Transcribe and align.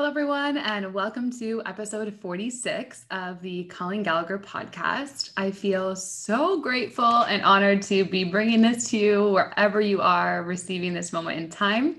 Hello, 0.00 0.08
everyone, 0.08 0.56
and 0.56 0.94
welcome 0.94 1.30
to 1.40 1.60
episode 1.66 2.18
46 2.22 3.04
of 3.10 3.42
the 3.42 3.64
Colleen 3.64 4.02
Gallagher 4.02 4.38
podcast. 4.38 5.32
I 5.36 5.50
feel 5.50 5.94
so 5.94 6.58
grateful 6.62 7.04
and 7.04 7.42
honored 7.42 7.82
to 7.82 8.06
be 8.06 8.24
bringing 8.24 8.62
this 8.62 8.88
to 8.88 8.96
you 8.96 9.28
wherever 9.28 9.78
you 9.78 10.00
are 10.00 10.42
receiving 10.42 10.94
this 10.94 11.12
moment 11.12 11.38
in 11.38 11.50
time. 11.50 11.96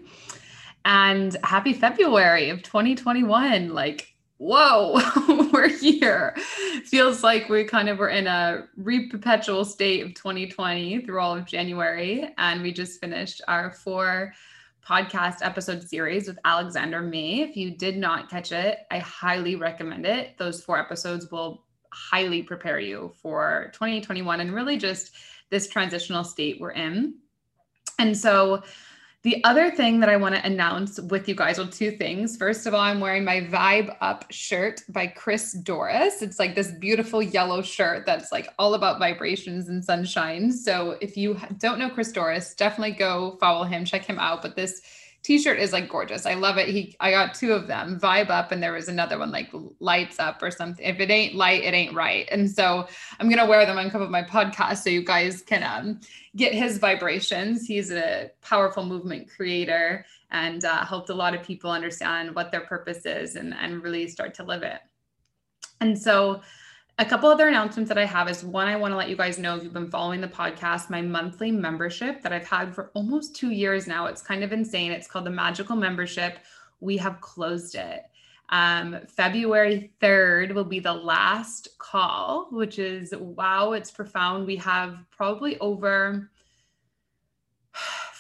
And 0.83 1.37
happy 1.43 1.73
February 1.73 2.49
of 2.49 2.63
2021. 2.63 3.71
Like, 3.71 4.15
whoa, 4.37 4.99
we're 5.53 5.69
here. 5.69 6.33
Feels 6.85 7.21
like 7.21 7.49
we 7.49 7.65
kind 7.65 7.87
of 7.87 7.99
were 7.99 8.09
in 8.09 8.25
a 8.25 8.67
re-perpetual 8.77 9.63
state 9.63 10.03
of 10.03 10.15
2020 10.15 11.05
through 11.05 11.19
all 11.19 11.37
of 11.37 11.45
January. 11.45 12.33
And 12.39 12.63
we 12.63 12.71
just 12.71 12.99
finished 12.99 13.41
our 13.47 13.69
four 13.69 14.33
podcast 14.85 15.37
episode 15.41 15.87
series 15.87 16.27
with 16.27 16.39
Alexander 16.45 17.01
May. 17.01 17.41
If 17.41 17.55
you 17.55 17.71
did 17.71 17.97
not 17.97 18.29
catch 18.29 18.51
it, 18.51 18.79
I 18.89 18.99
highly 18.99 19.55
recommend 19.55 20.05
it. 20.05 20.37
Those 20.37 20.63
four 20.63 20.79
episodes 20.79 21.29
will 21.31 21.65
highly 21.93 22.41
prepare 22.41 22.79
you 22.79 23.11
for 23.21 23.69
2021 23.73 24.41
and 24.41 24.53
really 24.53 24.77
just 24.77 25.11
this 25.49 25.69
transitional 25.69 26.23
state 26.23 26.59
we're 26.59 26.71
in. 26.71 27.15
And 27.99 28.17
so, 28.17 28.63
the 29.23 29.43
other 29.43 29.69
thing 29.69 29.99
that 29.99 30.09
I 30.09 30.17
want 30.17 30.33
to 30.33 30.43
announce 30.43 30.99
with 30.99 31.29
you 31.29 31.35
guys, 31.35 31.59
well, 31.59 31.67
two 31.67 31.91
things. 31.91 32.37
First 32.37 32.65
of 32.65 32.73
all, 32.73 32.79
I'm 32.79 32.99
wearing 32.99 33.23
my 33.23 33.41
Vibe 33.41 33.95
Up 34.01 34.25
shirt 34.31 34.81
by 34.89 35.05
Chris 35.05 35.55
Dorris. 35.55 36.23
It's 36.23 36.39
like 36.39 36.55
this 36.55 36.71
beautiful 36.71 37.21
yellow 37.21 37.61
shirt 37.61 38.07
that's 38.07 38.31
like 38.31 38.47
all 38.57 38.73
about 38.73 38.97
vibrations 38.97 39.69
and 39.69 39.85
sunshine. 39.85 40.51
So 40.51 40.97
if 41.01 41.17
you 41.17 41.39
don't 41.59 41.77
know 41.77 41.89
Chris 41.89 42.11
Dorris, 42.11 42.55
definitely 42.55 42.95
go 42.95 43.37
follow 43.39 43.63
him, 43.63 43.85
check 43.85 44.05
him 44.05 44.17
out. 44.17 44.41
But 44.41 44.55
this 44.55 44.81
t-shirt 45.23 45.59
is 45.59 45.71
like 45.71 45.87
gorgeous. 45.87 46.25
I 46.25 46.33
love 46.33 46.57
it. 46.57 46.67
He 46.67 46.95
I 46.99 47.11
got 47.11 47.33
two 47.33 47.53
of 47.53 47.67
them, 47.67 47.99
Vibe 47.99 48.29
Up 48.29 48.51
and 48.51 48.61
there 48.61 48.73
was 48.73 48.87
another 48.87 49.19
one 49.19 49.31
like 49.31 49.49
Lights 49.79 50.19
Up 50.19 50.41
or 50.41 50.49
something. 50.51 50.85
If 50.85 50.99
it 50.99 51.11
ain't 51.11 51.35
light, 51.35 51.63
it 51.63 51.73
ain't 51.73 51.93
right. 51.93 52.27
And 52.31 52.49
so 52.49 52.87
I'm 53.19 53.29
to 53.29 53.45
wear 53.45 53.65
them 53.65 53.77
on 53.77 53.89
top 53.89 54.01
of 54.01 54.09
my 54.09 54.23
podcast 54.23 54.77
so 54.77 54.89
you 54.89 55.03
guys 55.03 55.41
can 55.41 55.63
um, 55.63 55.99
get 56.35 56.53
his 56.53 56.77
vibrations. 56.77 57.65
He's 57.65 57.91
a 57.91 58.31
powerful 58.41 58.85
movement 58.85 59.29
creator 59.29 60.05
and 60.31 60.65
uh, 60.65 60.85
helped 60.85 61.09
a 61.09 61.15
lot 61.15 61.35
of 61.35 61.43
people 61.43 61.69
understand 61.69 62.33
what 62.33 62.51
their 62.51 62.61
purpose 62.61 63.05
is 63.05 63.35
and 63.35 63.53
and 63.53 63.83
really 63.83 64.07
start 64.07 64.33
to 64.35 64.43
live 64.43 64.63
it. 64.63 64.79
And 65.81 65.97
so 65.97 66.41
a 67.01 67.05
couple 67.05 67.29
other 67.29 67.47
announcements 67.47 67.87
that 67.87 67.97
I 67.97 68.05
have 68.05 68.29
is 68.29 68.43
one, 68.43 68.67
I 68.67 68.75
want 68.75 68.91
to 68.91 68.95
let 68.95 69.09
you 69.09 69.15
guys 69.15 69.39
know 69.39 69.55
if 69.55 69.63
you've 69.63 69.73
been 69.73 69.89
following 69.89 70.21
the 70.21 70.27
podcast, 70.27 70.91
my 70.91 71.01
monthly 71.01 71.49
membership 71.49 72.21
that 72.21 72.31
I've 72.31 72.47
had 72.47 72.75
for 72.75 72.91
almost 72.93 73.35
two 73.35 73.49
years 73.49 73.87
now. 73.87 74.05
It's 74.05 74.21
kind 74.21 74.43
of 74.43 74.53
insane. 74.53 74.91
It's 74.91 75.07
called 75.07 75.25
the 75.25 75.31
Magical 75.31 75.75
Membership. 75.75 76.37
We 76.79 76.97
have 76.97 77.19
closed 77.19 77.73
it. 77.73 78.03
Um, 78.49 78.99
February 79.07 79.91
3rd 79.99 80.53
will 80.53 80.63
be 80.63 80.79
the 80.79 80.93
last 80.93 81.69
call, 81.79 82.49
which 82.51 82.77
is 82.77 83.15
wow, 83.17 83.71
it's 83.71 83.89
profound. 83.89 84.45
We 84.45 84.57
have 84.57 84.99
probably 85.09 85.57
over 85.57 86.29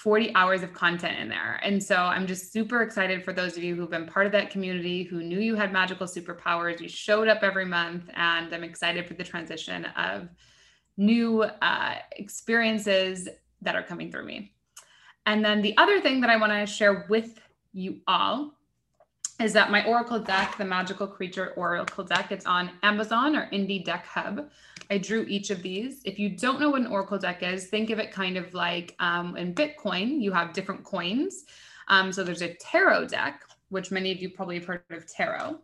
40 0.01 0.33
hours 0.33 0.63
of 0.63 0.73
content 0.73 1.19
in 1.19 1.29
there. 1.29 1.59
And 1.61 1.81
so 1.81 1.95
I'm 1.95 2.25
just 2.25 2.51
super 2.51 2.81
excited 2.81 3.23
for 3.23 3.33
those 3.33 3.55
of 3.55 3.63
you 3.63 3.75
who've 3.75 3.89
been 3.89 4.07
part 4.07 4.25
of 4.25 4.31
that 4.31 4.49
community, 4.49 5.03
who 5.03 5.21
knew 5.21 5.39
you 5.39 5.55
had 5.55 5.71
magical 5.71 6.07
superpowers. 6.07 6.79
You 6.79 6.89
showed 6.89 7.27
up 7.27 7.43
every 7.43 7.65
month, 7.65 8.09
and 8.15 8.51
I'm 8.51 8.63
excited 8.63 9.07
for 9.07 9.13
the 9.13 9.23
transition 9.23 9.85
of 9.85 10.27
new 10.97 11.43
uh, 11.43 11.95
experiences 12.13 13.29
that 13.61 13.75
are 13.75 13.83
coming 13.83 14.11
through 14.11 14.25
me. 14.25 14.53
And 15.27 15.45
then 15.45 15.61
the 15.61 15.77
other 15.77 16.01
thing 16.01 16.21
that 16.21 16.31
I 16.31 16.37
want 16.37 16.51
to 16.51 16.65
share 16.65 17.05
with 17.07 17.39
you 17.71 18.01
all 18.07 18.53
is 19.41 19.53
that 19.53 19.71
my 19.71 19.83
Oracle 19.85 20.19
deck, 20.19 20.55
the 20.57 20.65
Magical 20.65 21.07
Creature 21.07 21.53
Oracle 21.55 22.03
deck, 22.03 22.31
it's 22.31 22.45
on 22.45 22.69
Amazon 22.83 23.35
or 23.35 23.49
Indie 23.51 23.83
Deck 23.83 24.05
Hub. 24.05 24.49
I 24.91 24.99
drew 24.99 25.25
each 25.27 25.49
of 25.49 25.63
these. 25.63 26.01
If 26.05 26.19
you 26.19 26.29
don't 26.29 26.59
know 26.59 26.69
what 26.69 26.81
an 26.81 26.87
Oracle 26.87 27.17
deck 27.17 27.41
is, 27.41 27.67
think 27.67 27.89
of 27.89 27.97
it 27.97 28.11
kind 28.11 28.37
of 28.37 28.53
like 28.53 28.95
um, 28.99 29.35
in 29.37 29.55
Bitcoin, 29.55 30.21
you 30.21 30.31
have 30.31 30.53
different 30.53 30.83
coins. 30.83 31.45
Um, 31.87 32.11
so 32.11 32.23
there's 32.23 32.43
a 32.43 32.53
tarot 32.55 33.07
deck, 33.07 33.41
which 33.69 33.89
many 33.89 34.11
of 34.11 34.21
you 34.21 34.29
probably 34.29 34.59
have 34.59 34.65
heard 34.65 34.83
of 34.91 35.11
tarot. 35.11 35.59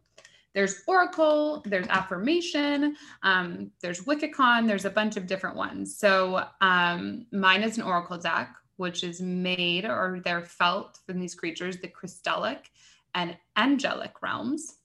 There's 0.55 0.81
Oracle, 0.87 1.61
there's 1.65 1.87
Affirmation, 1.87 2.95
um, 3.21 3.69
there's 3.81 4.05
Wiccan, 4.05 4.65
there's 4.65 4.85
a 4.85 4.89
bunch 4.89 5.17
of 5.17 5.27
different 5.27 5.55
ones. 5.55 5.95
So 5.95 6.45
um, 6.61 7.27
mine 7.31 7.61
is 7.61 7.77
an 7.77 7.83
Oracle 7.83 8.17
deck, 8.17 8.55
which 8.77 9.03
is 9.03 9.21
made 9.21 9.85
or 9.85 10.19
they're 10.23 10.45
felt 10.45 10.97
from 11.05 11.19
these 11.19 11.35
creatures, 11.35 11.77
the 11.77 11.87
crystallic 11.87 12.71
and 13.17 13.35
angelic 13.57 14.21
realms. 14.21 14.75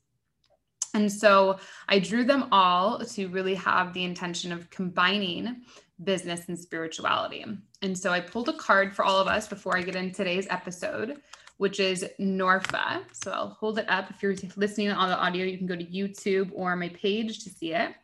And 0.94 1.10
so 1.10 1.58
I 1.88 1.98
drew 1.98 2.24
them 2.24 2.48
all 2.50 2.98
to 2.98 3.28
really 3.28 3.54
have 3.54 3.92
the 3.92 4.04
intention 4.04 4.52
of 4.52 4.70
combining 4.70 5.62
business 6.02 6.48
and 6.48 6.58
spirituality. 6.58 7.44
And 7.82 7.96
so 7.96 8.10
I 8.10 8.20
pulled 8.20 8.48
a 8.48 8.54
card 8.54 8.94
for 8.94 9.04
all 9.04 9.20
of 9.20 9.28
us 9.28 9.46
before 9.46 9.76
I 9.76 9.82
get 9.82 9.96
in 9.96 10.12
today's 10.12 10.46
episode, 10.50 11.18
which 11.58 11.78
is 11.78 12.04
Norfa. 12.18 13.02
So 13.12 13.30
I'll 13.30 13.56
hold 13.60 13.78
it 13.78 13.88
up. 13.88 14.10
If 14.10 14.22
you're 14.22 14.34
listening 14.56 14.90
on 14.90 15.08
the 15.08 15.18
audio, 15.18 15.44
you 15.44 15.58
can 15.58 15.66
go 15.66 15.76
to 15.76 15.84
YouTube 15.84 16.50
or 16.54 16.74
my 16.74 16.88
page 16.88 17.44
to 17.44 17.50
see 17.50 17.74
it. 17.74 17.94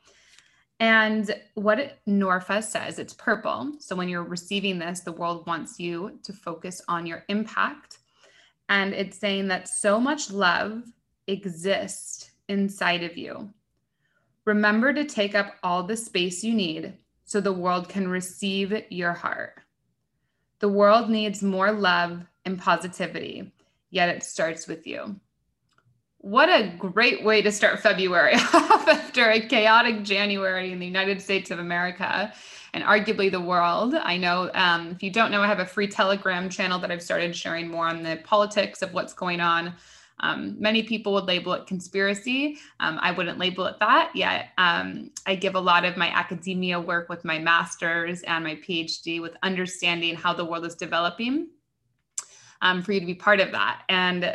And 0.81 1.35
what 1.55 1.99
Norfa 2.07 2.63
says, 2.63 2.99
it's 2.99 3.15
purple. 3.15 3.73
So 3.81 3.97
when 3.97 4.09
you're 4.09 4.23
receiving 4.23 4.79
this, 4.79 5.01
the 5.01 5.13
world 5.13 5.47
wants 5.47 5.81
you 5.81 6.19
to 6.23 6.33
focus 6.33 6.81
on 6.87 7.05
your 7.05 7.25
impact 7.29 7.99
and 8.69 8.93
it's 8.93 9.19
saying 9.19 9.49
that 9.49 9.69
so 9.69 10.01
much 10.01 10.31
love 10.31 10.83
exists 11.27 12.31
inside 12.49 13.03
of 13.03 13.17
you. 13.17 13.51
Remember 14.45 14.93
to 14.93 15.05
take 15.05 15.35
up 15.35 15.57
all 15.63 15.83
the 15.83 15.97
space 15.97 16.43
you 16.43 16.55
need 16.55 16.95
so 17.25 17.41
the 17.41 17.53
world 17.53 17.89
can 17.89 18.09
receive 18.09 18.75
your 18.91 19.13
heart. 19.13 19.61
The 20.61 20.69
world 20.69 21.11
needs 21.11 21.43
more 21.43 21.71
love 21.71 22.27
and 22.45 22.59
positivity, 22.59 23.53
yet 23.91 24.09
it 24.09 24.23
starts 24.23 24.67
with 24.67 24.87
you. 24.87 25.21
What 26.21 26.49
a 26.49 26.75
great 26.77 27.23
way 27.23 27.43
to 27.43 27.53
start 27.53 27.79
February 27.79 28.35
off 28.55 28.89
after 28.89 29.31
a 29.31 29.41
chaotic 29.41 30.03
January 30.03 30.73
in 30.73 30.81
the 30.81 30.87
United 30.87 31.23
States 31.23 31.53
of 31.53 31.61
America 31.61 32.33
and 32.75 32.83
arguably 32.83 33.31
the 33.31 33.41
world. 33.41 33.95
I 33.95 34.17
know 34.17 34.51
um, 34.55 34.89
if 34.89 35.03
you 35.03 35.13
don't 35.13 35.31
know, 35.31 35.43
I 35.43 35.47
have 35.47 35.61
a 35.61 35.67
free 35.67 35.87
Telegram 35.87 36.49
channel 36.51 36.81
that 36.81 36.91
I've 36.91 37.03
started 37.03 37.37
sharing 37.37 37.69
more 37.69 37.87
on 37.87 38.03
the 38.03 38.21
politics 38.25 38.83
of 38.83 38.93
what's 38.93 39.13
going 39.13 39.41
on. 39.41 39.75
Um, 40.19 40.57
many 40.59 40.83
people 40.83 41.13
would 41.15 41.27
label 41.27 41.53
it 41.53 41.69
conspiracy. 41.69 42.59
Um, 42.81 42.99
I 43.01 43.13
wouldn't 43.13 43.39
label 43.39 43.67
it 43.67 43.77
that 43.79 44.11
yet. 44.13 44.49
Um, 44.59 45.13
I 45.25 45.37
give 45.37 45.55
a 45.55 45.61
lot 45.61 45.85
of 45.85 45.97
my 45.97 46.09
academia 46.09 46.81
work 46.81 47.09
with 47.09 47.25
my 47.25 47.39
master's 47.39 48.23
and 48.23 48.43
my 48.43 48.57
PhD 48.57 49.23
with 49.23 49.37
understanding 49.45 50.17
how 50.17 50.35
the 50.35 50.45
world 50.45 50.67
is 50.67 50.75
developing 50.75 51.51
um, 52.61 52.83
for 52.83 52.91
you 52.91 52.99
to 52.99 53.07
be 53.07 53.15
part 53.15 53.39
of 53.39 53.53
that. 53.53 53.83
And 53.89 54.35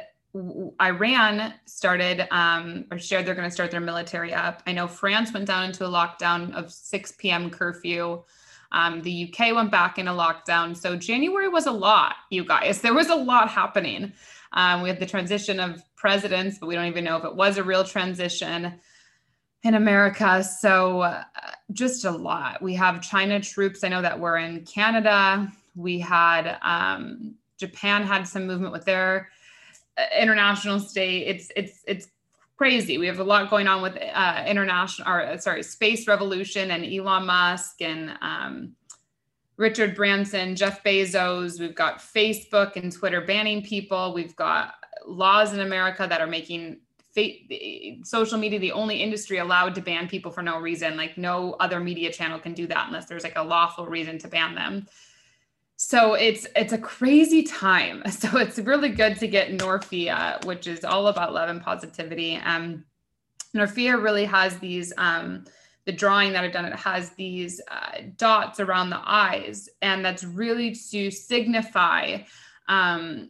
Iran 0.81 1.53
started 1.65 2.27
um, 2.31 2.85
or 2.91 2.97
shared 2.97 3.25
they're 3.25 3.35
going 3.35 3.47
to 3.47 3.53
start 3.53 3.69
their 3.69 3.79
military 3.79 4.33
up. 4.33 4.63
I 4.65 4.71
know 4.71 4.87
France 4.87 5.31
went 5.31 5.45
down 5.45 5.65
into 5.65 5.85
a 5.85 5.89
lockdown 5.89 6.53
of 6.55 6.71
6 6.71 7.13
p.m. 7.13 7.49
curfew. 7.49 8.23
Um, 8.71 9.03
the 9.03 9.31
UK 9.31 9.53
went 9.53 9.69
back 9.69 9.99
in 9.99 10.07
a 10.07 10.13
lockdown. 10.13 10.75
So 10.75 10.95
January 10.95 11.47
was 11.47 11.67
a 11.67 11.71
lot, 11.71 12.15
you 12.31 12.43
guys. 12.43 12.81
There 12.81 12.95
was 12.95 13.09
a 13.09 13.15
lot 13.15 13.49
happening. 13.49 14.13
Um, 14.53 14.81
we 14.81 14.89
had 14.89 14.99
the 14.99 15.05
transition 15.05 15.59
of 15.59 15.83
presidents, 15.95 16.57
but 16.57 16.65
we 16.65 16.73
don't 16.73 16.87
even 16.87 17.03
know 17.03 17.17
if 17.17 17.23
it 17.23 17.35
was 17.35 17.57
a 17.57 17.63
real 17.63 17.83
transition 17.83 18.73
in 19.61 19.75
America. 19.75 20.43
So 20.43 21.01
uh, 21.01 21.23
just 21.71 22.05
a 22.05 22.11
lot. 22.11 22.61
We 22.61 22.73
have 22.73 23.01
China 23.01 23.39
troops. 23.39 23.83
I 23.83 23.89
know 23.89 24.01
that 24.01 24.19
we're 24.19 24.37
in 24.37 24.65
Canada. 24.65 25.51
We 25.75 25.99
had 25.99 26.57
um, 26.63 27.35
Japan 27.59 28.03
had 28.03 28.27
some 28.27 28.47
movement 28.47 28.73
with 28.73 28.85
their 28.85 29.29
international 30.17 30.79
state. 30.79 31.27
It's 31.27 31.51
it's 31.55 31.83
it's 31.87 32.07
crazy. 32.57 32.97
We 32.97 33.07
have 33.07 33.19
a 33.19 33.23
lot 33.23 33.49
going 33.49 33.67
on 33.67 33.81
with 33.81 33.97
uh, 33.97 34.43
international, 34.47 35.07
or 35.07 35.21
uh, 35.21 35.37
sorry, 35.37 35.63
space 35.63 36.07
revolution 36.07 36.71
and 36.71 36.85
Elon 36.85 37.25
Musk 37.25 37.81
and 37.81 38.17
um, 38.21 38.73
Richard 39.57 39.95
Branson, 39.95 40.55
Jeff 40.55 40.83
Bezos. 40.83 41.59
We've 41.59 41.75
got 41.75 41.99
Facebook 41.99 42.75
and 42.75 42.91
Twitter 42.91 43.21
banning 43.21 43.63
people. 43.63 44.13
We've 44.13 44.35
got 44.35 44.75
laws 45.05 45.53
in 45.53 45.59
America 45.59 46.07
that 46.07 46.21
are 46.21 46.27
making 46.27 46.79
fa- 47.13 48.03
social 48.03 48.37
media 48.37 48.59
the 48.59 48.71
only 48.71 49.01
industry 49.01 49.37
allowed 49.39 49.75
to 49.75 49.81
ban 49.81 50.07
people 50.07 50.31
for 50.31 50.41
no 50.41 50.59
reason. 50.59 50.97
Like 50.97 51.17
no 51.17 51.53
other 51.59 51.79
media 51.79 52.11
channel 52.11 52.39
can 52.39 52.53
do 52.53 52.67
that 52.67 52.87
unless 52.87 53.05
there's 53.05 53.23
like 53.23 53.37
a 53.37 53.43
lawful 53.43 53.85
reason 53.85 54.17
to 54.19 54.27
ban 54.27 54.55
them 54.55 54.87
so 55.75 56.13
it's 56.13 56.47
it's 56.55 56.73
a 56.73 56.77
crazy 56.77 57.43
time 57.43 58.03
so 58.09 58.37
it's 58.37 58.59
really 58.59 58.89
good 58.89 59.17
to 59.17 59.27
get 59.27 59.57
norphia 59.57 60.43
which 60.45 60.67
is 60.67 60.83
all 60.83 61.07
about 61.07 61.33
love 61.33 61.49
and 61.49 61.61
positivity 61.61 62.35
um 62.37 62.83
norphia 63.55 64.01
really 64.01 64.25
has 64.25 64.57
these 64.59 64.93
um 64.97 65.43
the 65.85 65.91
drawing 65.91 66.31
that 66.33 66.43
i've 66.43 66.53
done 66.53 66.65
it 66.65 66.75
has 66.75 67.09
these 67.11 67.59
uh, 67.69 68.01
dots 68.17 68.59
around 68.59 68.89
the 68.89 69.01
eyes 69.03 69.67
and 69.81 70.05
that's 70.05 70.23
really 70.23 70.75
to 70.75 71.09
signify 71.11 72.17
um 72.67 73.29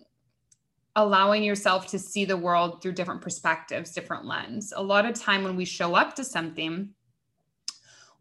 allowing 0.96 1.44
yourself 1.44 1.88
to 1.88 2.00
see 2.00 2.26
the 2.26 2.38
world 2.38 2.82
through 2.82 2.92
different 2.92 3.22
perspectives, 3.22 3.92
different 3.92 4.26
lens. 4.26 4.74
A 4.76 4.84
lot 4.84 5.06
of 5.06 5.20
time 5.20 5.44
when 5.44 5.56
we 5.56 5.66
show 5.66 5.96
up 5.96 6.16
to 6.16 6.24
something, 6.24 6.90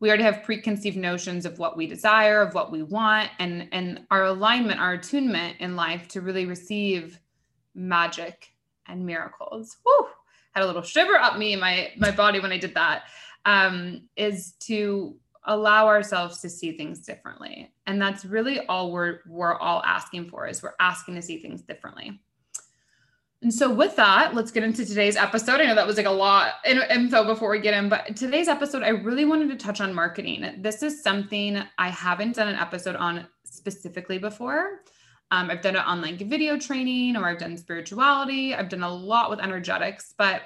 we 0.02 0.08
already 0.08 0.24
have 0.24 0.42
preconceived 0.42 0.96
notions 0.96 1.46
of 1.46 1.60
what 1.60 1.76
we 1.76 1.86
desire, 1.86 2.42
of 2.42 2.54
what 2.54 2.72
we 2.72 2.82
want, 2.82 3.30
and 3.38 3.68
and 3.70 4.04
our 4.10 4.24
alignment, 4.24 4.80
our 4.80 4.94
attunement 4.94 5.58
in 5.60 5.76
life 5.76 6.08
to 6.08 6.20
really 6.20 6.44
receive 6.44 7.20
magic 7.76 8.52
and 8.88 9.06
miracles. 9.06 9.76
Woo! 9.86 10.08
Had 10.56 10.64
a 10.64 10.66
little 10.66 10.82
shiver 10.82 11.14
up 11.14 11.38
me 11.38 11.54
my 11.54 11.92
my 11.96 12.10
body 12.10 12.40
when 12.40 12.50
I 12.50 12.58
did 12.58 12.74
that. 12.74 13.04
Um, 13.44 14.08
is 14.16 14.54
to 14.66 15.16
allow 15.44 15.86
ourselves 15.86 16.40
to 16.40 16.50
see 16.50 16.76
things 16.76 16.98
differently, 17.06 17.72
and 17.86 18.02
that's 18.02 18.24
really 18.24 18.66
all 18.66 18.90
we're 18.90 19.20
we're 19.28 19.56
all 19.56 19.84
asking 19.84 20.30
for. 20.30 20.48
Is 20.48 20.64
we're 20.64 20.74
asking 20.80 21.14
to 21.14 21.22
see 21.22 21.38
things 21.38 21.62
differently. 21.62 22.20
And 23.42 23.52
so, 23.52 23.72
with 23.72 23.96
that, 23.96 24.34
let's 24.34 24.52
get 24.52 24.62
into 24.62 24.86
today's 24.86 25.16
episode. 25.16 25.60
I 25.60 25.66
know 25.66 25.74
that 25.74 25.86
was 25.86 25.96
like 25.96 26.06
a 26.06 26.10
lot 26.10 26.54
in 26.64 26.80
info 26.90 27.24
before 27.24 27.50
we 27.50 27.58
get 27.58 27.74
in, 27.74 27.88
but 27.88 28.14
today's 28.14 28.46
episode, 28.46 28.84
I 28.84 28.90
really 28.90 29.24
wanted 29.24 29.50
to 29.50 29.56
touch 29.56 29.80
on 29.80 29.92
marketing. 29.92 30.58
This 30.58 30.82
is 30.84 31.02
something 31.02 31.60
I 31.76 31.88
haven't 31.88 32.36
done 32.36 32.46
an 32.46 32.54
episode 32.54 32.94
on 32.94 33.26
specifically 33.42 34.18
before. 34.18 34.82
Um, 35.32 35.50
I've 35.50 35.60
done 35.60 35.74
it 35.74 35.84
on 35.84 36.00
like 36.00 36.18
video 36.18 36.56
training 36.56 37.16
or 37.16 37.26
I've 37.26 37.38
done 37.38 37.56
spirituality. 37.56 38.54
I've 38.54 38.68
done 38.68 38.84
a 38.84 38.94
lot 38.94 39.28
with 39.28 39.40
energetics, 39.40 40.14
but 40.16 40.42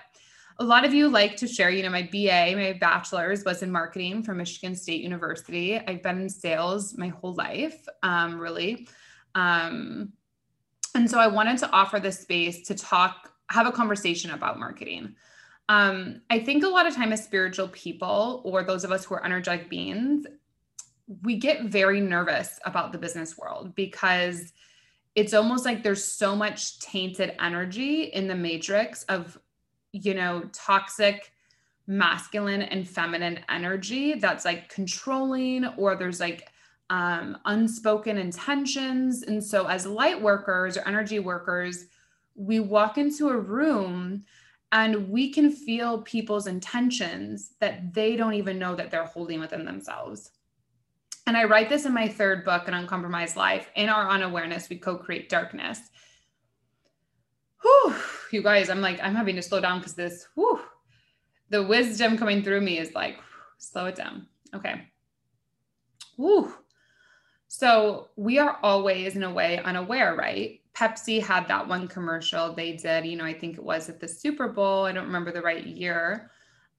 a 0.58 0.64
lot 0.64 0.86
of 0.86 0.94
you 0.94 1.08
like 1.08 1.36
to 1.36 1.46
share, 1.46 1.68
you 1.68 1.82
know, 1.82 1.90
my 1.90 2.08
BA, 2.10 2.56
my 2.56 2.78
bachelor's 2.80 3.44
was 3.44 3.62
in 3.62 3.70
marketing 3.70 4.22
from 4.22 4.38
Michigan 4.38 4.74
State 4.74 5.02
University. 5.02 5.78
I've 5.78 6.02
been 6.02 6.22
in 6.22 6.30
sales 6.30 6.96
my 6.96 7.08
whole 7.08 7.34
life, 7.34 7.86
um, 8.02 8.38
really. 8.38 8.88
Um, 9.34 10.12
and 10.96 11.10
so 11.10 11.18
I 11.18 11.26
wanted 11.26 11.58
to 11.58 11.70
offer 11.70 12.00
this 12.00 12.20
space 12.20 12.66
to 12.68 12.74
talk, 12.74 13.32
have 13.50 13.66
a 13.66 13.72
conversation 13.72 14.30
about 14.30 14.58
marketing. 14.58 15.14
Um, 15.68 16.22
I 16.30 16.38
think 16.38 16.64
a 16.64 16.68
lot 16.68 16.86
of 16.86 16.94
time 16.94 17.12
as 17.12 17.22
spiritual 17.22 17.68
people 17.68 18.40
or 18.44 18.62
those 18.62 18.84
of 18.84 18.92
us 18.92 19.04
who 19.04 19.14
are 19.14 19.24
energetic 19.24 19.68
beings, 19.68 20.26
we 21.22 21.36
get 21.36 21.64
very 21.64 22.00
nervous 22.00 22.58
about 22.64 22.92
the 22.92 22.98
business 22.98 23.36
world 23.36 23.74
because 23.74 24.52
it's 25.14 25.34
almost 25.34 25.64
like 25.64 25.82
there's 25.82 26.04
so 26.04 26.34
much 26.34 26.80
tainted 26.80 27.34
energy 27.40 28.04
in 28.04 28.26
the 28.26 28.34
matrix 28.34 29.02
of, 29.04 29.38
you 29.92 30.14
know, 30.14 30.48
toxic 30.52 31.32
masculine 31.86 32.62
and 32.62 32.88
feminine 32.88 33.40
energy 33.48 34.14
that's 34.14 34.44
like 34.44 34.68
controlling 34.68 35.64
or 35.76 35.94
there's 35.94 36.20
like 36.20 36.48
um, 36.90 37.38
unspoken 37.44 38.18
intentions. 38.18 39.22
And 39.22 39.42
so, 39.42 39.66
as 39.66 39.86
light 39.86 40.20
workers 40.20 40.76
or 40.76 40.86
energy 40.86 41.18
workers, 41.18 41.86
we 42.34 42.60
walk 42.60 42.98
into 42.98 43.28
a 43.28 43.36
room 43.36 44.24
and 44.72 45.08
we 45.08 45.32
can 45.32 45.50
feel 45.50 46.02
people's 46.02 46.46
intentions 46.46 47.54
that 47.60 47.94
they 47.94 48.16
don't 48.16 48.34
even 48.34 48.58
know 48.58 48.74
that 48.74 48.90
they're 48.90 49.04
holding 49.04 49.40
within 49.40 49.64
themselves. 49.64 50.30
And 51.26 51.36
I 51.36 51.44
write 51.44 51.68
this 51.68 51.86
in 51.86 51.92
my 51.92 52.06
third 52.08 52.44
book, 52.44 52.68
An 52.68 52.74
Uncompromised 52.74 53.36
Life. 53.36 53.68
In 53.74 53.88
our 53.88 54.08
unawareness, 54.08 54.68
we 54.68 54.76
co 54.76 54.96
create 54.96 55.28
darkness. 55.28 55.80
Whew, 57.62 57.94
you 58.30 58.42
guys, 58.42 58.70
I'm 58.70 58.80
like, 58.80 59.00
I'm 59.02 59.14
having 59.14 59.34
to 59.36 59.42
slow 59.42 59.60
down 59.60 59.78
because 59.78 59.94
this, 59.94 60.28
whew, 60.34 60.60
the 61.50 61.62
wisdom 61.64 62.16
coming 62.16 62.42
through 62.42 62.60
me 62.60 62.78
is 62.78 62.94
like, 62.94 63.18
slow 63.58 63.86
it 63.86 63.96
down. 63.96 64.26
Okay. 64.54 64.82
Whew. 66.16 66.52
So 67.48 68.08
we 68.16 68.38
are 68.38 68.58
always, 68.62 69.16
in 69.16 69.22
a 69.22 69.32
way, 69.32 69.58
unaware, 69.58 70.14
right? 70.16 70.60
Pepsi 70.74 71.22
had 71.22 71.48
that 71.48 71.66
one 71.66 71.88
commercial 71.88 72.52
they 72.52 72.72
did, 72.72 73.06
you 73.06 73.16
know, 73.16 73.24
I 73.24 73.32
think 73.32 73.56
it 73.56 73.64
was 73.64 73.88
at 73.88 73.98
the 73.98 74.08
Super 74.08 74.48
Bowl. 74.48 74.84
I 74.84 74.92
don't 74.92 75.06
remember 75.06 75.32
the 75.32 75.40
right 75.40 75.64
year, 75.64 76.30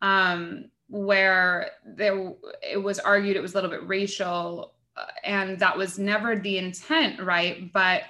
um, 0.02 0.66
where 0.88 1.72
there 1.86 2.34
it 2.62 2.78
was 2.78 3.00
argued 3.00 3.36
it 3.36 3.42
was 3.42 3.54
a 3.54 3.56
little 3.56 3.72
bit 3.72 3.88
racial, 3.88 4.76
uh, 4.96 5.06
and 5.24 5.58
that 5.60 5.78
was 5.78 5.98
never 5.98 6.36
the 6.36 6.60
intent, 6.60 7.20
right? 7.20 7.74
But 7.74 8.04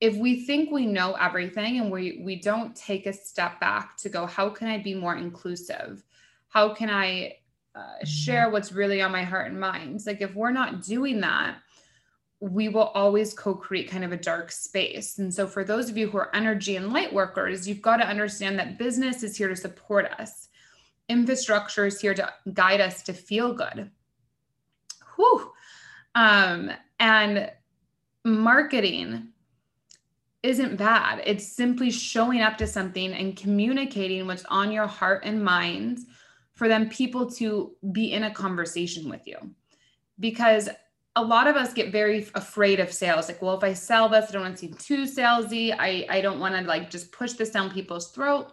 if 0.00 0.16
we 0.16 0.44
think 0.46 0.70
we 0.70 0.86
know 0.86 1.12
everything 1.14 1.78
and 1.78 1.90
we 1.90 2.22
we 2.24 2.40
don't 2.40 2.74
take 2.74 3.06
a 3.06 3.12
step 3.12 3.60
back 3.60 3.96
to 3.98 4.08
go, 4.08 4.24
how 4.24 4.48
can 4.48 4.68
I 4.68 4.78
be 4.78 4.94
more 4.94 5.16
inclusive? 5.16 6.02
How 6.48 6.72
can 6.72 6.88
I 6.88 7.36
uh, 7.76 8.04
share 8.04 8.48
what's 8.48 8.72
really 8.72 9.02
on 9.02 9.12
my 9.12 9.22
heart 9.22 9.50
and 9.50 9.60
mind? 9.60 10.00
Like 10.06 10.22
if 10.22 10.34
we're 10.34 10.50
not 10.50 10.82
doing 10.82 11.20
that, 11.20 11.58
we 12.40 12.68
will 12.68 12.88
always 12.88 13.34
co-create 13.34 13.90
kind 13.90 14.04
of 14.04 14.12
a 14.12 14.16
dark 14.16 14.50
space. 14.50 15.18
And 15.18 15.32
so 15.32 15.46
for 15.46 15.64
those 15.64 15.90
of 15.90 15.96
you 15.96 16.08
who 16.08 16.18
are 16.18 16.34
energy 16.34 16.76
and 16.76 16.92
light 16.92 17.12
workers, 17.12 17.68
you've 17.68 17.82
got 17.82 17.98
to 17.98 18.08
understand 18.08 18.58
that 18.58 18.78
business 18.78 19.22
is 19.22 19.36
here 19.36 19.48
to 19.48 19.56
support 19.56 20.06
us. 20.18 20.48
Infrastructure 21.08 21.86
is 21.86 22.00
here 22.00 22.14
to 22.14 22.32
guide 22.52 22.80
us 22.80 23.02
to 23.04 23.12
feel 23.12 23.54
good. 23.54 23.90
Whew. 25.16 25.52
Um, 26.14 26.70
and 26.98 27.50
marketing 28.24 29.28
isn't 30.42 30.76
bad. 30.76 31.22
It's 31.24 31.46
simply 31.46 31.90
showing 31.90 32.40
up 32.40 32.58
to 32.58 32.66
something 32.66 33.12
and 33.12 33.36
communicating 33.36 34.26
what's 34.26 34.44
on 34.46 34.72
your 34.72 34.86
heart 34.86 35.22
and 35.24 35.44
mind 35.44 36.00
for 36.56 36.68
them 36.68 36.88
people 36.88 37.30
to 37.30 37.72
be 37.92 38.12
in 38.12 38.24
a 38.24 38.30
conversation 38.30 39.08
with 39.08 39.26
you. 39.26 39.36
Because 40.18 40.68
a 41.14 41.22
lot 41.22 41.46
of 41.46 41.56
us 41.56 41.72
get 41.72 41.92
very 41.92 42.28
afraid 42.34 42.80
of 42.80 42.92
sales. 42.92 43.28
Like, 43.28 43.40
well, 43.40 43.56
if 43.56 43.62
I 43.62 43.72
sell 43.72 44.08
this, 44.08 44.26
I 44.28 44.32
don't 44.32 44.42
want 44.42 44.56
to 44.56 44.60
seem 44.60 44.74
too 44.74 45.04
salesy. 45.04 45.74
I, 45.78 46.06
I 46.10 46.20
don't 46.20 46.40
want 46.40 46.54
to 46.54 46.62
like 46.62 46.90
just 46.90 47.12
push 47.12 47.34
this 47.34 47.50
down 47.50 47.70
people's 47.70 48.10
throat. 48.10 48.52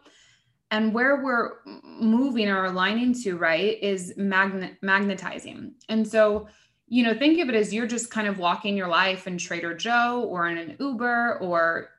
And 0.71 0.93
where 0.93 1.23
we're 1.23 1.57
moving 1.83 2.49
or 2.49 2.65
aligning 2.65 3.13
to, 3.23 3.37
right, 3.37 3.77
is 3.81 4.13
magnet 4.17 4.77
magnetizing. 4.81 5.73
And 5.87 6.07
so, 6.07 6.47
you 6.87 7.03
know, 7.03 7.13
think 7.13 7.39
of 7.39 7.49
it 7.49 7.55
as 7.55 7.73
you're 7.73 7.87
just 7.87 8.11
kind 8.11 8.27
of 8.27 8.39
walking 8.39 8.75
your 8.75 8.87
life 8.87 9.27
in 9.27 9.37
Trader 9.37 9.75
Joe 9.75 10.23
or 10.23 10.47
in 10.47 10.57
an 10.57 10.75
Uber 10.79 11.39
or 11.41 11.89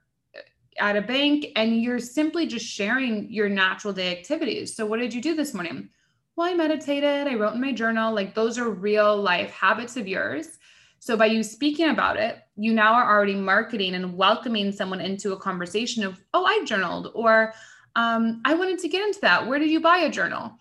at 0.79 0.97
a 0.97 1.03
bank, 1.03 1.47
and 1.56 1.82
you're 1.82 1.99
simply 1.99 2.47
just 2.47 2.67
sharing 2.67 3.31
your 3.31 3.49
natural 3.49 3.93
day 3.93 4.17
activities. 4.17 4.75
So, 4.75 4.87
what 4.87 5.00
did 5.00 5.15
you 5.15 5.21
do 5.21 5.35
this 5.35 5.55
morning? 5.55 5.91
well, 6.37 6.49
I 6.49 6.55
meditated, 6.55 7.29
I 7.29 7.35
wrote 7.35 7.55
in 7.55 7.61
my 7.61 7.73
journal. 7.73 8.12
Like 8.12 8.35
those 8.35 8.59
are 8.59 8.69
real 8.71 9.17
life 9.17 9.50
habits 9.50 9.97
of 9.97 10.09
yours. 10.09 10.59
So 10.99 11.17
by 11.17 11.26
you 11.26 11.43
speaking 11.43 11.91
about 11.91 12.17
it, 12.17 12.38
you 12.56 12.73
now 12.73 12.94
are 12.94 13.09
already 13.09 13.35
marketing 13.35 13.94
and 13.94 14.17
welcoming 14.17 14.73
someone 14.73 15.00
into 15.00 15.32
a 15.32 15.38
conversation 15.38 16.03
of, 16.03 16.21
oh, 16.32 16.44
I 16.44 16.65
journaled, 16.65 17.12
or 17.15 17.53
um, 17.94 18.41
I 18.44 18.55
wanted 18.55 18.79
to 18.81 18.88
get 18.88 19.06
into 19.06 19.21
that. 19.21 19.47
Where 19.47 19.59
did 19.59 19.71
you 19.71 19.81
buy 19.81 19.99
a 19.99 20.11
journal? 20.11 20.52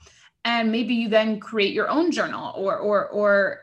And 0.45 0.71
maybe 0.71 0.93
you 0.93 1.07
then 1.07 1.39
create 1.39 1.73
your 1.73 1.89
own 1.89 2.11
journal, 2.11 2.53
or 2.57 2.77
or 2.77 3.07
or 3.07 3.62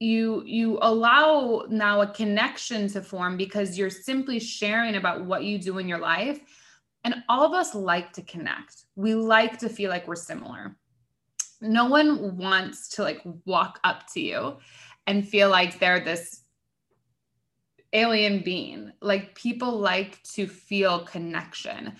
you 0.00 0.42
you 0.44 0.78
allow 0.82 1.64
now 1.68 2.00
a 2.00 2.06
connection 2.06 2.88
to 2.88 3.02
form 3.02 3.36
because 3.36 3.78
you're 3.78 3.90
simply 3.90 4.38
sharing 4.38 4.96
about 4.96 5.24
what 5.24 5.44
you 5.44 5.58
do 5.58 5.78
in 5.78 5.88
your 5.88 5.98
life. 5.98 6.40
And 7.04 7.16
all 7.28 7.44
of 7.44 7.52
us 7.52 7.74
like 7.74 8.12
to 8.14 8.22
connect. 8.22 8.84
We 8.96 9.14
like 9.14 9.58
to 9.58 9.68
feel 9.68 9.90
like 9.90 10.08
we're 10.08 10.16
similar 10.16 10.76
no 11.64 11.86
one 11.86 12.36
wants 12.36 12.88
to 12.88 13.02
like 13.02 13.22
walk 13.46 13.80
up 13.84 14.06
to 14.12 14.20
you 14.20 14.56
and 15.06 15.26
feel 15.26 15.48
like 15.48 15.78
they're 15.78 16.00
this 16.00 16.42
alien 17.92 18.42
being. 18.42 18.92
Like 19.00 19.34
people 19.34 19.78
like 19.78 20.22
to 20.34 20.46
feel 20.46 21.00
connection. 21.00 21.94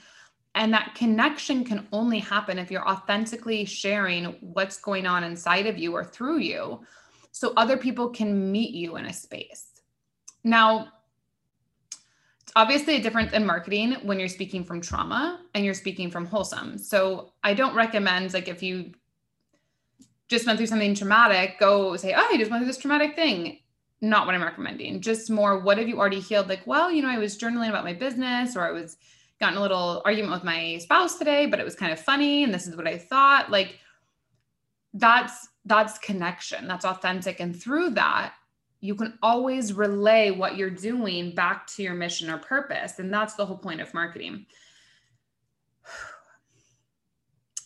And 0.54 0.72
that 0.72 0.94
connection 0.94 1.64
can 1.64 1.88
only 1.92 2.20
happen 2.20 2.58
if 2.58 2.70
you're 2.70 2.88
authentically 2.88 3.64
sharing 3.64 4.36
what's 4.40 4.78
going 4.78 5.06
on 5.06 5.24
inside 5.24 5.66
of 5.66 5.78
you 5.78 5.92
or 5.92 6.04
through 6.04 6.38
you 6.38 6.80
so 7.34 7.52
other 7.56 7.76
people 7.76 8.10
can 8.10 8.52
meet 8.52 8.70
you 8.70 8.94
in 8.94 9.06
a 9.06 9.12
space. 9.12 9.66
Now, 10.44 10.86
it's 12.40 12.52
obviously 12.54 12.94
a 12.94 13.02
difference 13.02 13.32
in 13.32 13.44
marketing 13.44 13.94
when 14.04 14.20
you're 14.20 14.28
speaking 14.28 14.62
from 14.62 14.80
trauma 14.80 15.40
and 15.52 15.64
you're 15.64 15.74
speaking 15.74 16.12
from 16.12 16.26
wholesome. 16.26 16.78
So 16.78 17.32
I 17.42 17.52
don't 17.52 17.74
recommend 17.74 18.32
like 18.32 18.46
if 18.46 18.62
you 18.62 18.92
just 20.28 20.46
went 20.46 20.58
through 20.58 20.68
something 20.68 20.94
traumatic, 20.94 21.58
go 21.58 21.96
say, 21.96 22.14
oh, 22.14 22.28
I 22.32 22.36
just 22.38 22.52
went 22.52 22.60
through 22.60 22.68
this 22.68 22.78
traumatic 22.78 23.16
thing. 23.16 23.58
Not 24.00 24.26
what 24.26 24.36
I'm 24.36 24.42
recommending. 24.42 25.00
Just 25.00 25.28
more, 25.28 25.58
what 25.58 25.76
have 25.78 25.88
you 25.88 25.98
already 25.98 26.20
healed? 26.20 26.48
Like, 26.48 26.64
well, 26.66 26.88
you 26.88 27.02
know, 27.02 27.10
I 27.10 27.18
was 27.18 27.36
journaling 27.36 27.68
about 27.68 27.84
my 27.84 27.94
business 27.94 28.54
or 28.54 28.64
I 28.64 28.70
was 28.70 28.96
gotten 29.40 29.58
a 29.58 29.60
little 29.60 30.02
argument 30.04 30.34
with 30.34 30.44
my 30.44 30.78
spouse 30.78 31.18
today, 31.18 31.46
but 31.46 31.58
it 31.58 31.64
was 31.64 31.74
kind 31.74 31.92
of 31.92 31.98
funny. 31.98 32.44
And 32.44 32.54
this 32.54 32.68
is 32.68 32.76
what 32.76 32.86
I 32.86 32.96
thought. 32.96 33.50
Like, 33.50 33.80
that's 34.92 35.48
that's 35.64 35.98
connection. 35.98 36.68
That's 36.68 36.84
authentic. 36.84 37.40
And 37.40 37.60
through 37.60 37.90
that, 37.90 38.34
you 38.80 38.94
can 38.94 39.18
always 39.22 39.72
relay 39.72 40.30
what 40.30 40.56
you're 40.56 40.68
doing 40.68 41.34
back 41.34 41.66
to 41.68 41.82
your 41.82 41.94
mission 41.94 42.28
or 42.28 42.38
purpose. 42.38 42.98
And 42.98 43.12
that's 43.12 43.34
the 43.34 43.46
whole 43.46 43.56
point 43.56 43.80
of 43.80 43.94
marketing. 43.94 44.46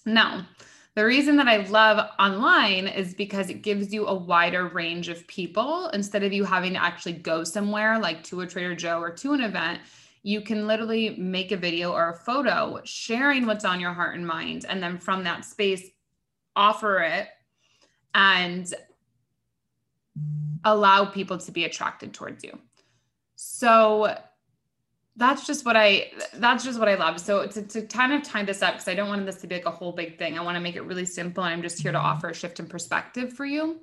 Now, 0.07 0.47
the 0.95 1.05
reason 1.05 1.37
that 1.37 1.49
I 1.49 1.59
love 1.59 2.11
online 2.19 2.87
is 2.87 3.12
because 3.12 3.50
it 3.50 3.62
gives 3.62 3.93
you 3.93 4.07
a 4.07 4.14
wider 4.14 4.67
range 4.69 5.09
of 5.09 5.26
people 5.26 5.88
instead 5.90 6.23
of 6.23 6.33
you 6.33 6.45
having 6.45 6.73
to 6.73 6.83
actually 6.83 7.12
go 7.12 7.45
somewhere 7.45 7.99
like 7.99 8.25
to 8.25 8.40
a 8.40 8.47
Trader 8.47 8.75
Joe 8.75 9.00
or 9.00 9.11
to 9.11 9.35
an 9.35 9.43
event. 9.43 9.81
you 10.23 10.40
can 10.40 10.67
literally 10.67 11.11
make 11.19 11.52
a 11.52 11.57
video 11.59 11.93
or 11.93 12.09
a 12.09 12.17
photo 12.17 12.81
sharing 12.85 13.45
what's 13.47 13.67
on 13.67 13.81
your 13.81 13.93
heart 13.93 14.17
and 14.17 14.26
mind. 14.26 14.64
And 14.69 14.83
then 14.83 14.99
from 14.99 15.25
that 15.25 15.45
space, 15.45 15.90
offer 16.57 17.00
it 17.00 17.28
and 18.15 18.73
allow 20.65 21.05
people 21.05 21.38
to 21.38 21.53
be 21.53 21.65
attracted 21.65 22.12
towards 22.12 22.45
you. 22.45 22.59
So 23.37 24.17
that's 25.17 25.47
just 25.47 25.65
what 25.65 25.77
I 25.77 26.12
that's 26.35 26.65
just 26.65 26.79
what 26.79 26.88
I 26.88 26.95
love. 26.95 27.21
So 27.21 27.47
to, 27.47 27.62
to 27.62 27.83
kind 27.83 28.12
of 28.12 28.23
tie 28.23 28.45
this 28.45 28.62
up, 28.62 28.75
because 28.75 28.88
I 28.88 28.95
don't 28.95 29.09
want 29.09 29.27
this 29.27 29.41
to 29.41 29.47
be 29.47 29.57
like 29.57 29.67
a 29.67 29.71
whole 29.71 29.93
big 29.93 30.19
thing. 30.19 30.38
I 30.38 30.43
want 30.43 30.57
to 30.57 30.61
make 30.61 30.77
it 30.77 30.83
really 30.83 31.05
simple. 31.05 31.45
And 31.45 31.53
I'm 31.53 31.62
just 31.62 31.81
here 31.81 31.93
to 31.93 31.99
offer 31.99 32.29
a 32.29 32.35
shift 32.35 32.61
in 32.61 32.67
perspective 32.67 33.33
for 33.33 33.45
you. 33.45 33.81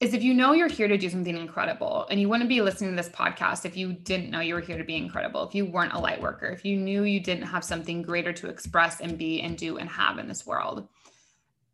Is 0.00 0.14
if 0.14 0.22
you 0.22 0.34
know 0.34 0.52
you're 0.52 0.68
here 0.68 0.88
to 0.88 0.98
do 0.98 1.08
something 1.08 1.36
incredible 1.36 2.06
and 2.10 2.20
you 2.20 2.28
wouldn't 2.28 2.48
be 2.48 2.60
listening 2.60 2.90
to 2.90 2.96
this 2.96 3.08
podcast 3.08 3.64
if 3.64 3.76
you 3.76 3.92
didn't 3.92 4.30
know 4.30 4.40
you 4.40 4.54
were 4.54 4.60
here 4.60 4.76
to 4.76 4.84
be 4.84 4.96
incredible, 4.96 5.44
if 5.44 5.54
you 5.54 5.64
weren't 5.64 5.92
a 5.92 5.98
light 5.98 6.20
worker, 6.20 6.46
if 6.46 6.64
you 6.64 6.76
knew 6.76 7.04
you 7.04 7.20
didn't 7.20 7.46
have 7.46 7.62
something 7.62 8.02
greater 8.02 8.32
to 8.32 8.48
express 8.48 9.00
and 9.00 9.16
be 9.16 9.40
and 9.40 9.56
do 9.56 9.78
and 9.78 9.88
have 9.88 10.18
in 10.18 10.26
this 10.26 10.44
world. 10.44 10.88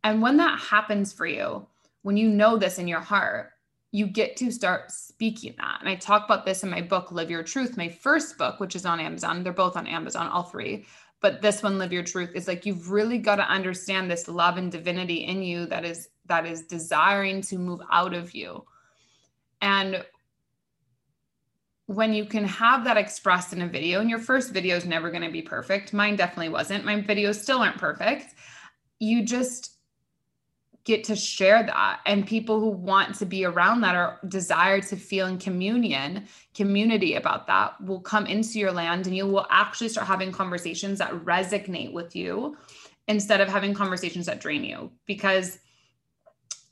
And 0.08 0.22
when 0.22 0.38
that 0.38 0.58
happens 0.58 1.12
for 1.12 1.26
you, 1.26 1.66
when 2.00 2.16
you 2.16 2.30
know 2.30 2.56
this 2.56 2.78
in 2.78 2.88
your 2.88 3.00
heart, 3.00 3.50
you 3.92 4.06
get 4.06 4.38
to 4.38 4.50
start 4.50 4.90
speaking 4.90 5.54
that. 5.58 5.80
And 5.80 5.88
I 5.88 5.96
talk 5.96 6.24
about 6.24 6.46
this 6.46 6.62
in 6.62 6.70
my 6.70 6.80
book, 6.80 7.12
Live 7.12 7.30
Your 7.30 7.42
Truth, 7.42 7.76
my 7.76 7.90
first 7.90 8.38
book, 8.38 8.58
which 8.58 8.74
is 8.74 8.86
on 8.86 9.00
Amazon. 9.00 9.42
They're 9.42 9.52
both 9.52 9.76
on 9.76 9.86
Amazon, 9.86 10.28
all 10.28 10.44
three. 10.44 10.86
But 11.20 11.42
this 11.42 11.62
one, 11.62 11.76
Live 11.76 11.92
Your 11.92 12.04
Truth, 12.04 12.30
is 12.34 12.48
like 12.48 12.64
you've 12.64 12.90
really 12.90 13.18
got 13.18 13.36
to 13.36 13.42
understand 13.42 14.10
this 14.10 14.28
love 14.28 14.56
and 14.56 14.72
divinity 14.72 15.24
in 15.24 15.42
you 15.42 15.66
that 15.66 15.84
is 15.84 16.08
that 16.24 16.46
is 16.46 16.62
desiring 16.62 17.42
to 17.42 17.58
move 17.58 17.82
out 17.92 18.14
of 18.14 18.34
you. 18.34 18.64
And 19.60 20.06
when 21.84 22.14
you 22.14 22.24
can 22.24 22.44
have 22.44 22.82
that 22.84 22.96
expressed 22.96 23.52
in 23.52 23.60
a 23.60 23.68
video, 23.68 24.00
and 24.00 24.08
your 24.08 24.20
first 24.20 24.54
video 24.54 24.74
is 24.74 24.86
never 24.86 25.10
going 25.10 25.22
to 25.22 25.30
be 25.30 25.42
perfect. 25.42 25.92
Mine 25.92 26.16
definitely 26.16 26.48
wasn't. 26.48 26.86
My 26.86 26.98
videos 26.98 27.34
still 27.34 27.58
aren't 27.58 27.76
perfect. 27.76 28.34
You 29.00 29.22
just 29.22 29.74
get 30.88 31.04
to 31.04 31.14
share 31.14 31.62
that. 31.62 32.00
And 32.07 32.26
people 32.26 32.59
who 32.59 32.71
want 32.71 33.14
to 33.16 33.26
be 33.26 33.45
around 33.45 33.83
that 33.83 33.95
or 33.95 34.18
desire 34.26 34.80
to 34.80 34.97
feel 34.97 35.26
in 35.26 35.38
communion 35.38 36.26
community 36.54 37.14
about 37.14 37.47
that 37.47 37.78
will 37.80 38.00
come 38.00 38.26
into 38.26 38.59
your 38.59 38.73
land 38.73 39.07
and 39.07 39.14
you 39.14 39.26
will 39.26 39.47
actually 39.50 39.90
start 39.90 40.07
having 40.07 40.33
conversations 40.33 40.99
that 40.99 41.12
resonate 41.25 41.92
with 41.92 42.16
you 42.16 42.57
instead 43.07 43.40
of 43.40 43.49
having 43.49 43.75
conversations 43.75 44.25
that 44.26 44.40
drain 44.40 44.64
you. 44.64 44.90
Because 45.07 45.59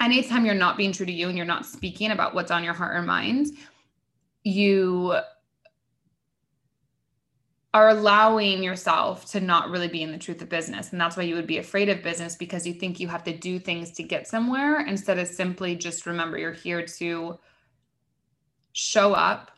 anytime 0.00 0.46
you're 0.46 0.54
not 0.54 0.78
being 0.78 0.92
true 0.92 1.06
to 1.06 1.12
you 1.12 1.28
and 1.28 1.36
you're 1.36 1.46
not 1.46 1.66
speaking 1.66 2.10
about 2.10 2.34
what's 2.34 2.50
on 2.50 2.64
your 2.64 2.74
heart 2.74 2.96
or 2.96 3.02
mind 3.02 3.48
you 4.42 5.14
are 7.76 7.90
allowing 7.90 8.62
yourself 8.62 9.26
to 9.26 9.38
not 9.38 9.68
really 9.68 9.86
be 9.86 10.02
in 10.02 10.10
the 10.10 10.16
truth 10.16 10.40
of 10.40 10.48
business. 10.48 10.92
And 10.92 11.00
that's 11.00 11.14
why 11.14 11.24
you 11.24 11.34
would 11.34 11.46
be 11.46 11.58
afraid 11.58 11.90
of 11.90 12.02
business 12.02 12.34
because 12.34 12.66
you 12.66 12.72
think 12.72 12.98
you 12.98 13.06
have 13.06 13.22
to 13.24 13.36
do 13.36 13.58
things 13.58 13.90
to 13.92 14.02
get 14.02 14.26
somewhere 14.26 14.80
instead 14.86 15.18
of 15.18 15.28
simply 15.28 15.76
just 15.76 16.06
remember 16.06 16.38
you're 16.38 16.52
here 16.52 16.86
to 16.86 17.38
show 18.72 19.12
up, 19.12 19.50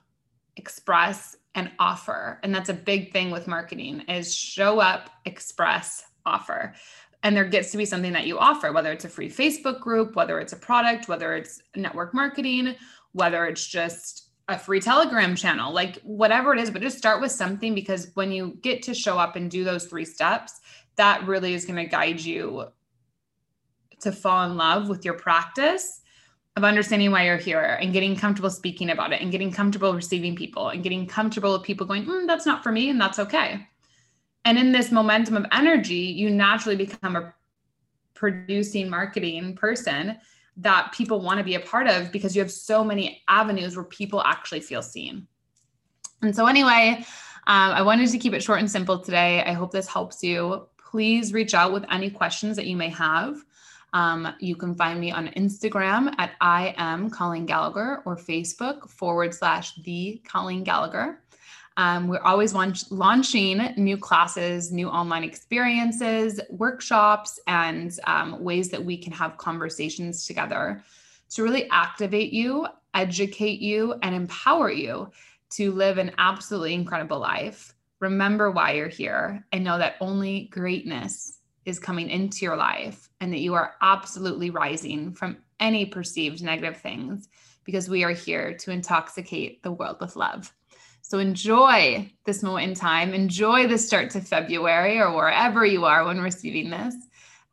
express, 0.56 1.36
and 1.54 1.70
offer. 1.78 2.40
And 2.42 2.52
that's 2.52 2.70
a 2.70 2.74
big 2.74 3.12
thing 3.12 3.30
with 3.30 3.46
marketing 3.46 4.00
is 4.08 4.34
show 4.34 4.80
up, 4.80 5.10
express, 5.24 6.02
offer. 6.26 6.74
And 7.22 7.36
there 7.36 7.44
gets 7.44 7.70
to 7.70 7.78
be 7.78 7.84
something 7.84 8.14
that 8.14 8.26
you 8.26 8.36
offer, 8.36 8.72
whether 8.72 8.90
it's 8.90 9.04
a 9.04 9.08
free 9.08 9.30
Facebook 9.30 9.78
group, 9.78 10.16
whether 10.16 10.40
it's 10.40 10.52
a 10.52 10.56
product, 10.56 11.06
whether 11.06 11.36
it's 11.36 11.62
network 11.76 12.12
marketing, 12.12 12.74
whether 13.12 13.46
it's 13.46 13.64
just 13.64 14.27
a 14.48 14.58
free 14.58 14.80
telegram 14.80 15.36
channel 15.36 15.72
like 15.72 15.98
whatever 16.02 16.54
it 16.54 16.60
is 16.60 16.70
but 16.70 16.80
just 16.80 16.96
start 16.96 17.20
with 17.20 17.30
something 17.30 17.74
because 17.74 18.10
when 18.14 18.32
you 18.32 18.58
get 18.62 18.82
to 18.82 18.94
show 18.94 19.18
up 19.18 19.36
and 19.36 19.50
do 19.50 19.62
those 19.62 19.84
three 19.84 20.04
steps 20.04 20.60
that 20.96 21.26
really 21.26 21.54
is 21.54 21.64
going 21.64 21.76
to 21.76 21.84
guide 21.84 22.20
you 22.20 22.64
to 24.00 24.10
fall 24.10 24.50
in 24.50 24.56
love 24.56 24.88
with 24.88 25.04
your 25.04 25.14
practice 25.14 26.00
of 26.56 26.64
understanding 26.64 27.10
why 27.10 27.24
you're 27.24 27.36
here 27.36 27.78
and 27.80 27.92
getting 27.92 28.16
comfortable 28.16 28.50
speaking 28.50 28.90
about 28.90 29.12
it 29.12 29.22
and 29.22 29.30
getting 29.30 29.52
comfortable 29.52 29.94
receiving 29.94 30.34
people 30.34 30.68
and 30.68 30.82
getting 30.82 31.06
comfortable 31.06 31.52
with 31.52 31.62
people 31.62 31.86
going 31.86 32.04
mm, 32.04 32.26
that's 32.26 32.46
not 32.46 32.62
for 32.62 32.72
me 32.72 32.90
and 32.90 33.00
that's 33.00 33.18
okay. 33.18 33.66
And 34.44 34.58
in 34.58 34.72
this 34.72 34.90
momentum 34.90 35.36
of 35.36 35.46
energy 35.52 35.94
you 35.94 36.30
naturally 36.30 36.76
become 36.76 37.16
a 37.16 37.32
producing 38.14 38.90
marketing 38.90 39.54
person 39.54 40.18
that 40.58 40.92
people 40.92 41.20
want 41.20 41.38
to 41.38 41.44
be 41.44 41.54
a 41.54 41.60
part 41.60 41.86
of 41.86 42.12
because 42.12 42.34
you 42.34 42.42
have 42.42 42.50
so 42.50 42.84
many 42.84 43.22
avenues 43.28 43.76
where 43.76 43.84
people 43.84 44.22
actually 44.22 44.60
feel 44.60 44.82
seen. 44.82 45.26
And 46.20 46.34
so, 46.34 46.46
anyway, 46.46 47.04
um, 47.46 47.72
I 47.72 47.82
wanted 47.82 48.10
to 48.10 48.18
keep 48.18 48.34
it 48.34 48.42
short 48.42 48.58
and 48.58 48.70
simple 48.70 48.98
today. 48.98 49.42
I 49.42 49.52
hope 49.52 49.70
this 49.70 49.86
helps 49.86 50.22
you. 50.22 50.66
Please 50.90 51.32
reach 51.32 51.54
out 51.54 51.72
with 51.72 51.84
any 51.90 52.10
questions 52.10 52.56
that 52.56 52.66
you 52.66 52.76
may 52.76 52.88
have. 52.88 53.38
Um, 53.92 54.34
you 54.38 54.54
can 54.56 54.74
find 54.74 55.00
me 55.00 55.12
on 55.12 55.28
Instagram 55.28 56.14
at 56.18 56.32
I 56.40 56.74
am 56.76 57.08
Colleen 57.08 57.46
Gallagher 57.46 58.02
or 58.04 58.16
Facebook 58.16 58.90
forward 58.90 59.32
slash 59.32 59.76
the 59.76 60.20
Colleen 60.26 60.64
Gallagher. 60.64 61.22
Um, 61.78 62.08
we're 62.08 62.20
always 62.22 62.54
launch- 62.54 62.90
launching 62.90 63.58
new 63.76 63.96
classes, 63.96 64.72
new 64.72 64.88
online 64.88 65.22
experiences, 65.22 66.40
workshops, 66.50 67.38
and 67.46 67.96
um, 68.04 68.42
ways 68.42 68.68
that 68.70 68.84
we 68.84 68.98
can 68.98 69.12
have 69.12 69.36
conversations 69.36 70.26
together 70.26 70.82
to 71.30 71.42
really 71.44 71.70
activate 71.70 72.32
you, 72.32 72.66
educate 72.94 73.60
you, 73.60 73.94
and 74.02 74.12
empower 74.12 74.72
you 74.72 75.12
to 75.50 75.70
live 75.70 75.98
an 75.98 76.10
absolutely 76.18 76.74
incredible 76.74 77.20
life. 77.20 77.76
Remember 78.00 78.50
why 78.50 78.72
you're 78.72 78.88
here 78.88 79.46
and 79.52 79.62
know 79.62 79.78
that 79.78 79.94
only 80.00 80.48
greatness 80.50 81.38
is 81.64 81.78
coming 81.78 82.10
into 82.10 82.44
your 82.44 82.56
life 82.56 83.08
and 83.20 83.32
that 83.32 83.38
you 83.38 83.54
are 83.54 83.74
absolutely 83.82 84.50
rising 84.50 85.12
from 85.12 85.36
any 85.60 85.86
perceived 85.86 86.42
negative 86.42 86.80
things 86.80 87.28
because 87.62 87.88
we 87.88 88.02
are 88.02 88.10
here 88.10 88.54
to 88.54 88.72
intoxicate 88.72 89.62
the 89.62 89.70
world 89.70 89.98
with 90.00 90.16
love. 90.16 90.52
So 91.08 91.18
enjoy 91.18 92.12
this 92.26 92.42
moment 92.42 92.68
in 92.68 92.74
time. 92.74 93.14
Enjoy 93.14 93.66
the 93.66 93.78
start 93.78 94.10
to 94.10 94.20
February 94.20 95.00
or 95.00 95.16
wherever 95.16 95.64
you 95.64 95.86
are 95.86 96.04
when 96.04 96.20
receiving 96.20 96.68
this, 96.68 96.94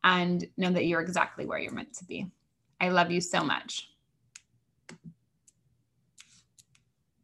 and 0.04 0.46
know 0.58 0.70
that 0.70 0.84
you're 0.84 1.00
exactly 1.00 1.46
where 1.46 1.58
you're 1.58 1.72
meant 1.72 1.94
to 1.94 2.04
be. 2.04 2.26
I 2.78 2.90
love 2.90 3.10
you 3.10 3.22
so 3.22 3.42
much. 3.42 3.88